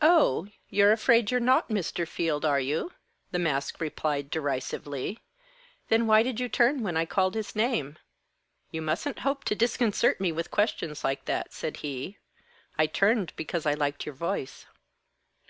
[0.00, 2.08] "Oh you're afraid you're not Mr.
[2.08, 2.94] Field, are you?"
[3.32, 5.18] the mask replied derisively.
[5.90, 7.98] "Then why did you turn when I called his name?"
[8.70, 12.16] "You mustn't hope to disconcert me with questions like that," said he.
[12.78, 14.64] "I turned because I liked your voice."